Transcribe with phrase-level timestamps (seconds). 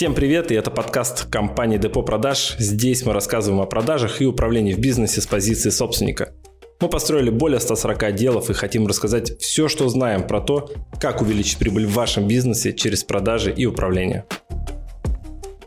[0.00, 2.56] Всем привет, и это подкаст компании Депо Продаж.
[2.58, 6.32] Здесь мы рассказываем о продажах и управлении в бизнесе с позиции собственника.
[6.80, 11.58] Мы построили более 140 отделов и хотим рассказать все, что знаем про то, как увеличить
[11.58, 14.24] прибыль в вашем бизнесе через продажи и управление.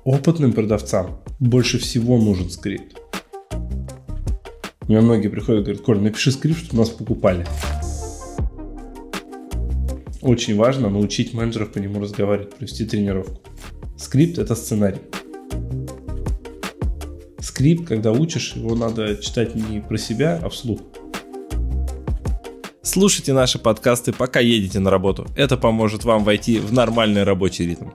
[0.03, 2.99] Опытным продавцам больше всего нужен скрипт.
[4.81, 7.45] У меня многие приходят и говорят, Коль, напиши скрипт, чтобы нас покупали.
[10.23, 13.39] Очень важно научить менеджеров по нему разговаривать, провести тренировку.
[13.97, 15.01] Скрипт– это сценарий.
[17.39, 20.79] Скрипт, когда учишь, его надо читать не про себя, а вслух.
[22.81, 25.27] Слушайте наши подкасты, пока едете на работу.
[25.37, 27.91] Это поможет вам войти в нормальный рабочий ритм.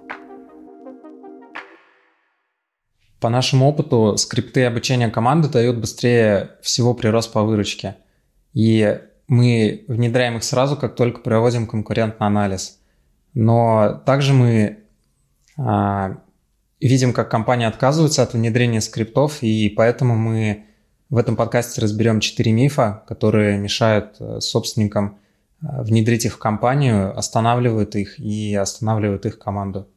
[3.21, 7.97] По нашему опыту, скрипты обучения команды дают быстрее всего прирост по выручке.
[8.55, 12.79] И мы внедряем их сразу, как только проводим конкурентный анализ.
[13.35, 14.85] Но также мы
[16.81, 20.65] видим, как компания отказывается от внедрения скриптов, и поэтому мы
[21.11, 25.19] в этом подкасте разберем четыре мифа, которые мешают э, собственникам
[25.63, 29.89] э, внедрить их в компанию, останавливают их и останавливают их команду.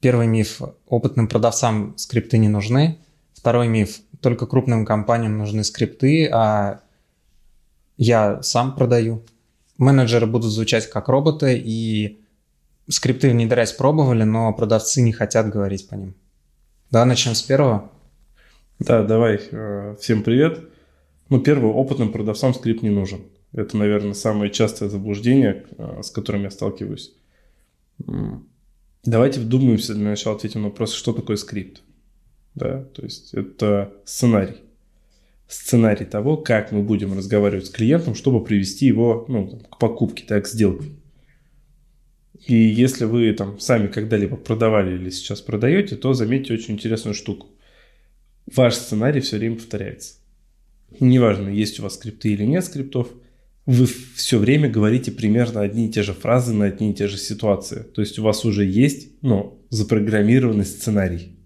[0.00, 2.98] Первый миф– опытным продавцам скрипты не нужны.
[3.34, 6.80] Второй миф– только крупным компаниям нужны скрипты, а
[7.96, 9.24] я сам продаю.
[9.78, 12.20] Менеджеры будут звучать как роботы, и
[12.88, 16.14] скрипты внедрять пробовали, но продавцы не хотят говорить по ним.
[16.90, 17.90] Да, начнем с первого.
[18.78, 19.40] Да, давай.
[19.50, 20.60] Э, всем привет.
[21.28, 23.22] Ну, первое, опытным продавцам скрипт не нужен.
[23.52, 27.12] Это, наверное, самое частое заблуждение, э, с которым я сталкиваюсь.
[29.04, 31.80] Давайте вдумаемся, для начала ответим на вопрос, что такое скрипт.
[32.54, 34.56] Да, то есть это сценарий.
[35.48, 40.44] Сценарий того, как мы будем разговаривать с клиентом, чтобы привести его ну, к покупке, так,
[40.44, 40.90] к сделке.
[42.46, 47.48] И если вы там сами когда-либо продавали или сейчас продаете, то заметьте очень интересную штуку.
[48.54, 50.14] Ваш сценарий все время повторяется.
[51.00, 53.08] Неважно, есть у вас скрипты или нет скриптов,
[53.66, 57.18] вы все время говорите примерно одни и те же фразы на одни и те же
[57.18, 57.82] ситуации.
[57.82, 61.36] То есть у вас уже есть ну, запрограммированный сценарий.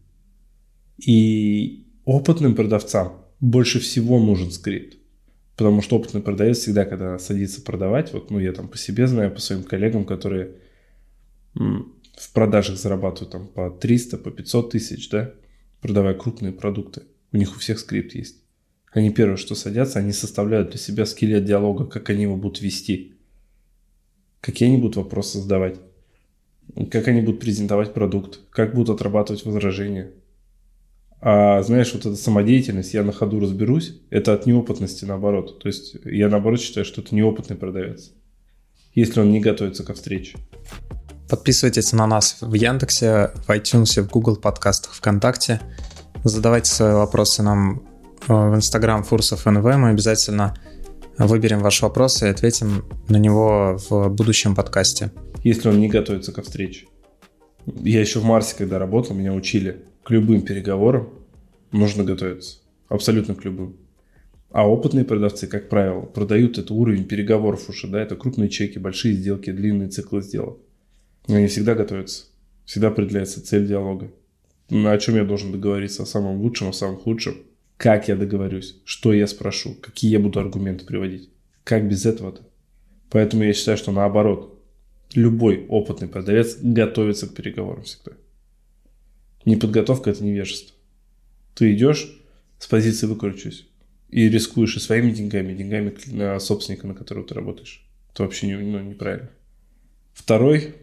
[0.98, 4.98] И опытным продавцам больше всего нужен скрипт.
[5.56, 9.30] Потому что опытный продавец всегда, когда садится продавать, вот ну я там по себе знаю,
[9.30, 10.56] по своим коллегам, которые
[11.54, 15.32] в продажах зарабатывают там по 300, по 500 тысяч, да,
[15.80, 17.02] продавая крупные продукты.
[17.32, 18.42] У них у всех скрипт есть.
[18.92, 23.14] Они первое, что садятся, они составляют для себя скелет диалога, как они его будут вести,
[24.40, 25.78] какие они будут вопросы задавать,
[26.90, 30.10] как они будут презентовать продукт, как будут отрабатывать возражения.
[31.20, 35.62] А знаешь, вот эта самодеятельность, я на ходу разберусь, это от неопытности наоборот.
[35.62, 38.12] То есть я наоборот считаю, что это неопытный продавец,
[38.94, 40.38] если он не готовится ко встрече.
[41.30, 45.60] Подписывайтесь на нас в Яндексе, в iTunes, в Google подкастах, ВКонтакте.
[46.24, 47.84] Задавайте свои вопросы нам
[48.26, 49.62] э, в Instagram Фурсов НВ.
[49.62, 50.56] Мы обязательно
[51.18, 55.12] выберем ваш вопрос и ответим на него в будущем подкасте.
[55.44, 56.86] Если он не готовится ко встрече.
[57.64, 61.10] Я еще в Марсе, когда работал, меня учили к любым переговорам
[61.70, 62.58] нужно готовиться.
[62.88, 63.76] Абсолютно к любым.
[64.50, 69.14] А опытные продавцы, как правило, продают это уровень переговоров уже, да, это крупные чеки, большие
[69.14, 70.58] сделки, длинные циклы сделок.
[71.34, 72.24] Они всегда готовятся.
[72.64, 74.10] Всегда определяется цель диалога.
[74.68, 77.36] На чем я должен договориться, о самом лучшем, о самом худшем.
[77.76, 81.30] Как я договорюсь, что я спрошу, какие я буду аргументы приводить.
[81.64, 82.42] Как без этого-то?
[83.10, 84.60] Поэтому я считаю, что наоборот,
[85.14, 88.12] любой опытный продавец готовится к переговорам всегда.
[89.44, 90.76] Неподготовка– это невежество.
[91.54, 92.20] Ты идешь
[92.58, 93.66] с позиции «выкручусь»
[94.10, 97.84] и рискуешь и своими деньгами, и деньгами собственника, на которого ты работаешь.
[98.12, 99.30] Это вообще ну, неправильно.
[100.12, 100.74] Второй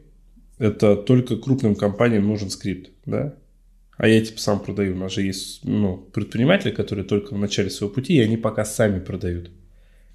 [0.57, 3.35] это только крупным компаниям нужен скрипт, да?
[3.97, 4.95] А я типа сам продаю.
[4.95, 8.63] У нас же есть ну, предприниматели, которые только в начале своего пути, и они пока
[8.63, 9.49] сами продают.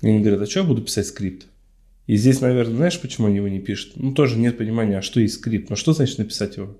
[0.00, 1.47] И они говорят, а что я буду писать скрипт?
[2.06, 3.92] И здесь, наверное, знаешь, почему они его не пишут?
[3.97, 5.70] Ну, тоже нет понимания, а что есть скрипт.
[5.70, 6.77] Но что значит написать его?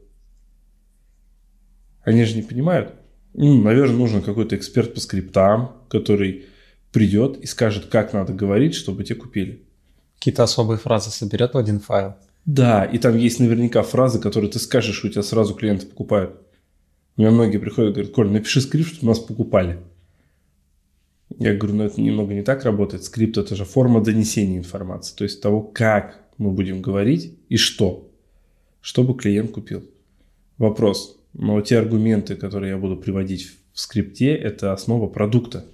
[2.03, 2.95] Они же не понимают.
[3.35, 6.47] Ну, наверное, нужен какой-то эксперт по скриптам, который
[6.93, 9.63] придет и скажет, как надо говорить, чтобы те купили.
[10.19, 12.15] Какие-то особые фразы соберет в один файл.
[12.45, 16.37] Да, и там есть наверняка фразы, которые ты скажешь, у тебя сразу клиенты покупают.
[17.17, 19.79] У меня многие приходят и говорят, Коль, напиши скрипт, чтобы нас покупали.
[21.39, 23.05] Я говорю, ну это немного не так работает.
[23.05, 28.11] Скрипт– это же форма донесения информации, то есть того, как мы будем говорить и что,
[28.81, 29.85] чтобы клиент купил.
[30.59, 31.19] Вопрос.
[31.33, 35.65] Но те аргументы, которые я буду приводить в скрипте, это основа продукта.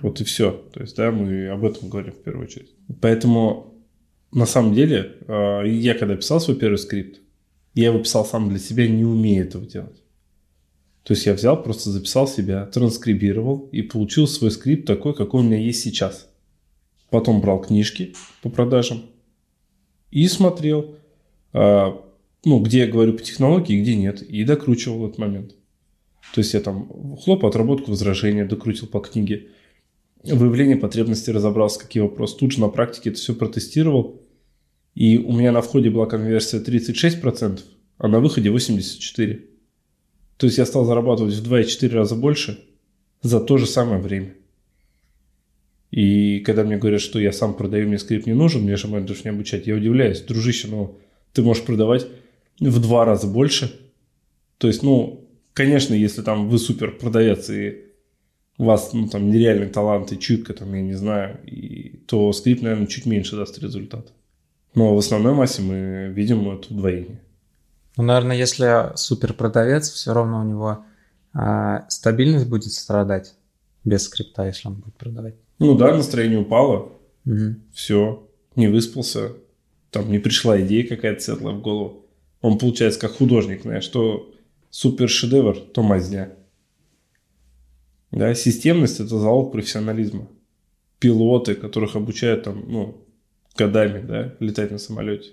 [0.00, 0.50] Вот и все.
[0.72, 2.70] То есть, да, мы об этом говорим в первую очередь.
[3.00, 3.71] Поэтому
[4.32, 7.20] на самом деле, а, я когда писал свой первый скрипт,
[7.74, 10.02] Я его писал сам для себя, не умею этого делать.
[11.04, 15.44] То есть я взял, просто записал себя, транскрибировал и получил свой скрипт такой, какой у
[15.44, 16.28] меня есть сейчас.
[17.10, 19.02] Потом брал книжки по продажам
[20.10, 20.96] и смотрел,
[21.52, 22.00] а,
[22.44, 25.54] ну, где я говорю по технологии, где нет, и докручивал этот момент.
[26.34, 29.48] То есть я там хлоп, отработку возражения докрутил по книге,
[30.24, 32.36] выявление потребностей разобрался, какие вопросы.
[32.38, 34.21] Тут же на практике это все протестировал.
[34.94, 37.60] И у меня на входе была конверсия 36%,
[37.98, 39.40] а на выходе 84%.
[40.36, 42.58] То есть я стал зарабатывать в 2,4 раза больше
[43.22, 44.34] за то же самое время.
[45.92, 49.24] И когда мне говорят, что я сам продаю, мне скрипт не нужен, мне же менеджеров
[49.24, 50.22] не обучать, я удивляюсь.
[50.22, 50.98] Дружище, ну,
[51.32, 52.06] ты можешь продавать
[52.58, 53.78] в два раза больше.
[54.58, 57.84] То есть, ну, конечно, если там вы супер продавец и
[58.58, 62.62] у вас, ну, там, нереальный талант и чутка, там, я не знаю, и, то скрипт,
[62.62, 64.12] наверное, чуть меньше даст результат.
[64.74, 67.20] Но в основной массе мы видим это удвоение.
[67.96, 70.84] Ну, наверное, если супер продавец, все равно у него
[71.34, 73.34] а, стабильность будет страдать
[73.84, 75.34] без скрипта, если он будет продавать.
[75.58, 76.92] Ну да, настроение упало,
[77.24, 77.56] угу.
[77.72, 78.26] все,
[78.56, 79.32] не выспался,
[79.90, 82.06] там не пришла идея какая-то светлая в голову.
[82.40, 84.32] Он получается как художник, знаешь, что
[84.70, 86.32] супер шедевр, то мазня.
[88.10, 90.28] Да, системность– это залог профессионализма.
[90.98, 93.01] Пилоты, которых обучают там, ну,
[93.56, 95.30] годами, да, летать на самолете.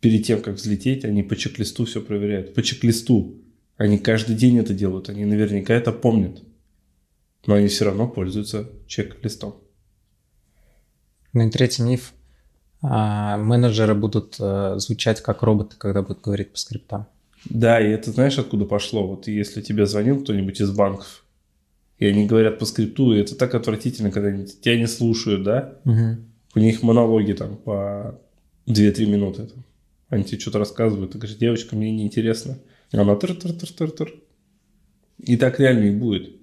[0.00, 2.54] Перед тем, как взлететь, они по чек-листу все проверяют.
[2.54, 3.40] По чек-листу.
[3.76, 5.08] Они каждый день это делают.
[5.08, 6.42] Они наверняка это помнят.
[7.46, 9.56] Но они все равно пользуются чек-листом.
[11.32, 12.12] Ну и третий миф.
[12.82, 17.06] А, менеджеры будут а, звучать как роботы, когда будут говорить по скриптам.
[17.48, 19.06] Да, и это знаешь, откуда пошло?
[19.06, 21.24] Вот если тебе звонил кто-нибудь из банков,
[21.98, 25.78] и они говорят по скрипту, и это так отвратительно, когда они тебя не слушают, да?
[25.84, 26.31] Угу.
[26.54, 28.20] У них монологи там по
[28.66, 29.46] 2-3 минуты.
[29.46, 29.64] Там.
[30.08, 32.58] Они тебе что-то рассказывают, ты говоришь, девочка, мне неинтересно.
[32.90, 34.14] И она тыр тыр тыр тыр тыр
[35.18, 36.36] И так реально и будет.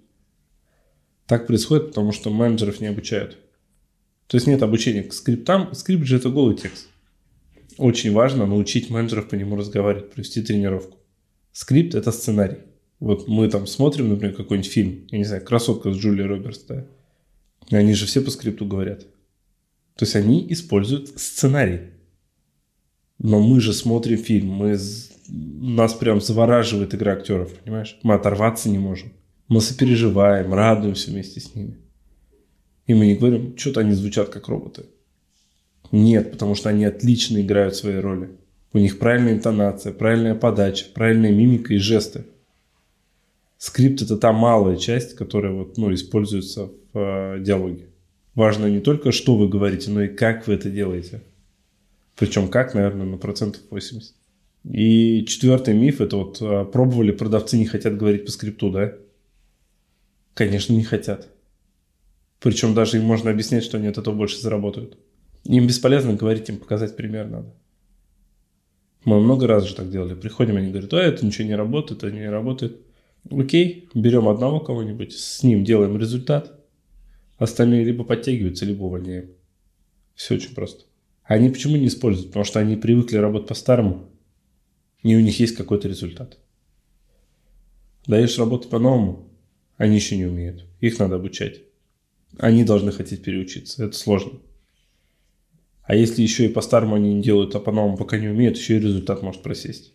[1.27, 3.37] Так происходит, потому что менеджеров не обучают.
[4.25, 5.75] То есть нет обучения к скриптам.
[5.75, 6.87] Скрипт же это голый текст.
[7.77, 10.97] Очень важно научить менеджеров по нему разговаривать, провести тренировку.
[11.51, 12.57] Скрипт– это сценарий.
[12.99, 16.85] Вот мы там смотрим, например, какой-нибудь фильм, я не знаю, «Красотка» с Джулией Робертс, да?
[17.71, 19.05] Они же все по скрипту говорят.
[19.99, 21.89] То есть они используют сценарий.
[23.17, 24.77] Но мы же смотрим фильм, мы,
[25.27, 27.99] нас прям завораживает игра актеров, понимаешь?
[28.03, 29.11] Мы оторваться не можем.
[29.49, 31.79] Мы сопереживаем, радуемся вместе с ними.
[32.87, 34.85] И мы не говорим, что-то они звучат как роботы.
[35.91, 38.29] Нет, потому что они отлично играют свои роли.
[38.71, 42.23] У них правильная интонация, правильная подача, правильная мимика и жесты.
[43.57, 47.88] Скрипт– это та малая часть, которая вот, ну, используется в э, диалоге.
[48.39, 51.21] Важно не только, что вы говорите, но и как вы это делаете.
[52.15, 54.15] Причем как, наверное, на процентов 80.
[54.63, 58.93] И четвертый миф– это вот э, пробовали, продавцы не хотят говорить по скрипту, да?
[60.35, 61.27] Конечно, не хотят.
[62.39, 64.97] Причем даже им можно объяснять, что они от этого больше заработают.
[65.43, 67.53] Им бесполезно говорить, им показать пример надо.
[69.03, 70.13] Мы много раз же так делали.
[70.13, 72.79] Приходим, они говорят, а это ничего не работает, это не работает.
[73.29, 76.58] Окей, берем одного кого-нибудь, с ним делаем результат.
[77.39, 79.31] Остальные либо подтягиваются, либо увольняем.
[80.13, 80.83] Все очень просто.
[81.23, 82.27] Они почему не используют?
[82.27, 84.09] Потому что они привыкли работать по-старому,
[85.01, 86.37] и у них есть какой-то результат.
[88.05, 89.31] Даешь работать по-новому,
[89.77, 90.65] они еще не умеют.
[90.81, 91.61] Их надо обучать.
[92.37, 93.85] Они должны хотеть переучиться.
[93.85, 94.39] Это сложно.
[95.83, 98.81] А если еще и по-старому они не делают, а по-новому пока не умеют, еще и
[98.81, 99.93] результат может просесть.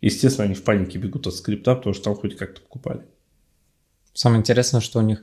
[0.00, 3.02] Естественно, они в панике бегут от скрипта, потому что там хоть как-то покупали.
[4.14, 5.22] Самое интересное, что у них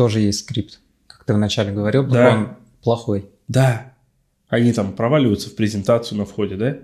[0.00, 0.80] тоже есть скрипт.
[1.06, 2.30] Как ты вначале говорил, да.
[2.30, 2.48] он
[2.82, 3.26] плохой.
[3.48, 3.92] Да.
[4.48, 6.78] Они там проваливаются в презентацию на входе, да?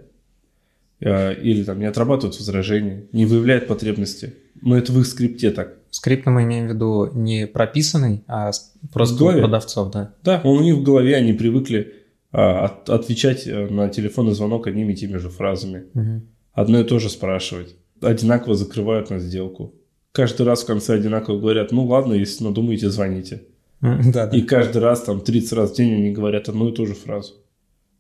[1.00, 4.35] Э, или там не отрабатывают возражения, не выявляют потребности.
[4.61, 5.78] Но это в их скрипте так.
[5.88, 8.50] Скрипт мы имеем в виду не прописанный, а
[8.92, 10.12] просто у продавцов, да?
[10.23, 11.94] Да, он у них в голове, они привыкли
[12.32, 15.85] а, от, отвечать э, на телефонный звонок одними и теми же фразами.
[15.94, 16.23] Угу.
[16.52, 17.76] Одно и то же спрашивать.
[18.02, 19.73] Одинаково закрывают на сделку.
[20.16, 23.42] Каждый раз в конце одинаково говорят, ну ладно, если надумаете, звоните.
[23.82, 24.30] Да, да.
[24.30, 27.35] И каждый раз, там, 30 раз в день они говорят одну и ту же фразу.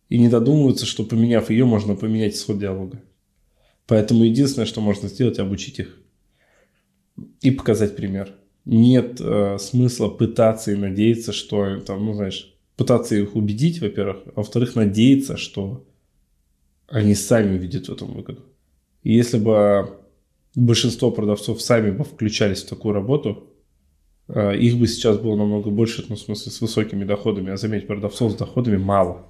[0.08, 3.02] И не додумываются, что поменяв ее, можно поменять исход диалога.
[3.86, 6.00] Поэтому единственное, что можно сделать, обучить их.
[7.42, 8.32] И показать пример.
[8.64, 14.32] Нет э, смысла пытаться и надеяться, что там, ну знаешь, пытаться их убедить, во-первых, а
[14.36, 15.86] во-вторых, надеяться, что
[16.88, 18.42] они сами увидят в этом выгоду.
[19.02, 19.98] И если бы
[20.56, 23.52] большинство продавцов сами бы включались в такую работу,
[24.28, 27.52] э, их бы сейчас было намного больше, ну, в смысле, с высокими доходами.
[27.52, 29.26] А заметь, продавцов с доходами мало.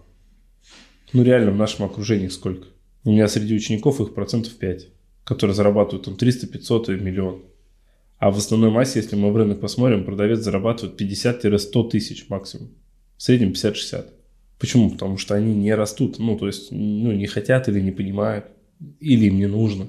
[1.13, 2.69] Ну, реально, в нашем окружении сколько?
[3.05, 4.89] У меня среди учеников их процентов 5,
[5.25, 7.43] которые зарабатывают там 300, 500 и миллион.
[8.19, 12.71] А в основной массе, если мы в рынок посмотрим, продавец зарабатывает 50-100 тысяч максимум.
[13.17, 14.07] В среднем 50-60.
[14.59, 14.91] Почему?
[14.91, 16.19] Потому что они не растут.
[16.19, 18.47] Ну, то есть, ну, не хотят или не понимают,
[19.01, 19.89] или им не нужно.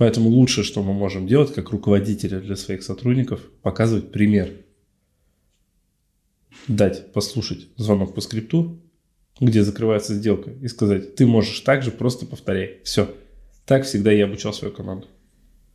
[0.00, 4.48] Поэтому лучшее, что мы можем делать, как руководители для своих сотрудников, показывать пример.
[6.68, 8.80] Дать послушать звонок по скрипту,
[9.40, 12.80] где закрывается сделка, и сказать, ты можешь так же, просто повторяй.
[12.82, 13.14] Все.
[13.66, 15.06] Так всегда я обучал свою команду.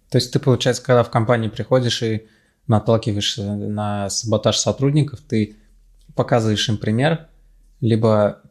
[0.09, 2.25] То есть ты, получается, когда в компании приходишь и
[2.65, 5.57] наталкиваешься на саботаж сотрудников, ты
[6.15, 7.27] показываешь им пример,
[7.79, 8.41] либо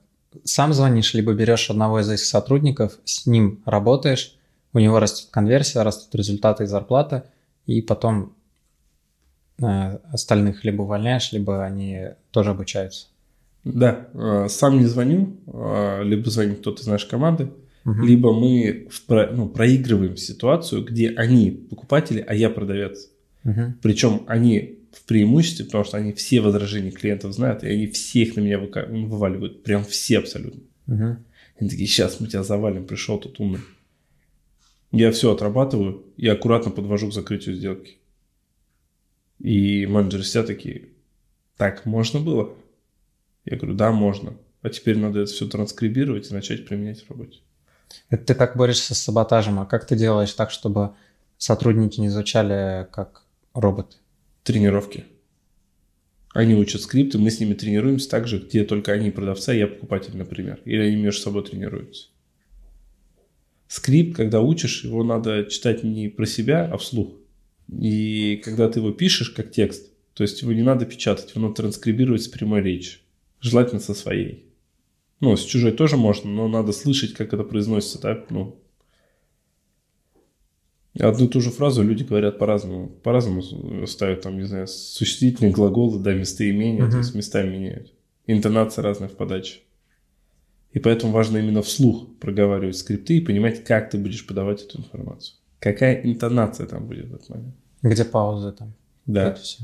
[0.45, 4.37] сам звонишь, либо берешь одного из этих сотрудников, с ним работаешь,
[4.75, 7.27] у него растет конверсия, растут результаты и зарплата,
[7.65, 8.35] и потом
[9.59, 9.65] э,
[10.13, 13.07] остальных либо увольняешь, либо они тоже обучаются.
[13.65, 17.51] Да, э, сам не звоню, э, либо звонит кто-то из нашей команды,
[17.85, 18.03] угу.
[18.03, 23.11] либо мы в, ну, проигрываем ситуацию, где они покупатели, а я продавец.
[23.45, 23.75] Угу.
[23.81, 28.37] Причем они в преимуществе, потому что они все возражения клиентов знают, и они все их
[28.37, 29.63] на меня вываливают.
[29.63, 30.63] Прям все абсолютно.
[30.89, 31.17] Угу.
[31.61, 33.61] Они такие, сейчас мы тебя завалим, пришел тут умный.
[34.95, 37.99] Я все отрабатываю и аккуратно подвожу к закрытию сделки.
[39.41, 40.91] И менеджеры все такие,
[41.57, 42.55] так можно было?
[43.45, 44.35] Я говорю, да, можно.
[44.63, 47.41] А теперь надо это все транскрибировать и начать применять в работе.
[48.09, 50.95] Это ты так борешься с саботажем, а как ты делаешь так, чтобы
[51.39, 53.97] сотрудники не звучали как роботы?
[54.45, 55.07] Тренировки.
[56.33, 59.67] Они учат скрипты, мы с ними тренируемся так же, где только они продавцы, а я
[59.67, 60.61] покупатель, например.
[60.65, 62.11] Или они между собой тренируются.
[63.75, 67.09] Скрипт, когда учишь, его надо читать не про себя, а вслух.
[67.69, 71.57] И когда ты его пишешь как текст, то есть его не надо печатать, его надо
[71.57, 72.99] транскрибировать с прямой речи.
[73.41, 74.45] Желательно со своей.
[75.19, 78.63] Ну, с чужой тоже можно, но надо слышать, как это произносится, да, ну.
[80.97, 82.87] Одну и ту же фразу люди говорят по-разному.
[83.03, 83.43] По-разному
[83.89, 86.93] ставят там, не знаю, существительные глаголы, да, местоимения, uh-huh.
[86.93, 87.93] то есть местами меняют.
[88.29, 89.63] Интонация разная в подаче.
[90.75, 95.37] И поэтому важно именно вслух проговаривать скрипты и понимать, как ты будешь подавать эту информацию.
[95.61, 97.55] Какая интонация там будет в этот момент.
[97.81, 98.75] Где паузы там.
[99.07, 99.31] Да.
[99.31, 99.63] Это все.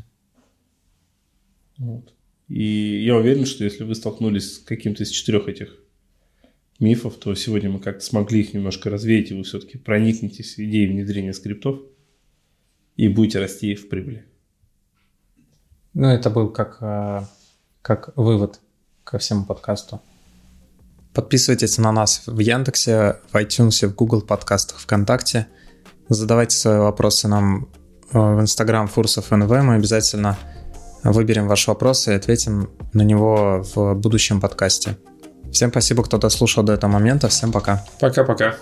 [1.78, 2.14] Вот.
[2.46, 5.76] И я уверен, что если вы столкнулись с каким-то из четырех этих
[6.78, 11.32] мифов, то сегодня мы как-то смогли их немножко развеять, и вы все-таки проникнетесь идеей внедрения
[11.32, 11.80] скриптов
[12.96, 14.26] и будете расти в прибыли.
[15.94, 17.22] Ну, это был как, э,
[17.82, 18.60] как вывод
[19.02, 20.00] ко всему подкасту.
[21.20, 25.48] Подписывайтесь на нас в Яндексе, в iTunes, в Google подкастах, ВКонтакте.
[26.08, 27.68] Задавайте свои вопросы нам
[28.14, 29.50] э, в Instagram Фурсов НВ.
[29.50, 30.38] Мы обязательно
[31.04, 34.96] выберем ваш вопрос и ответим на него в будущем подкасте.
[35.52, 37.28] Всем спасибо, кто дослушал до этого момента.
[37.28, 37.84] Всем пока.
[38.00, 38.56] Пока-пока.